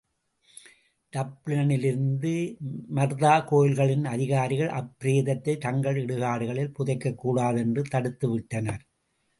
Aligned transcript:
டப்ளினிலிருந்த 1.13 2.25
மர்தாகோயில்களின் 2.95 4.05
அதிகாரிகள் 4.05 4.71
அப்பிரேதத்தைத் 4.71 5.57
தங்கள் 5.57 5.95
இடுகாடுகளில் 5.95 6.73
புதைக்கக்கூடாது 6.79 7.57
என்று 7.57 7.83
தடுத்துவிட்டனர். 7.91 8.83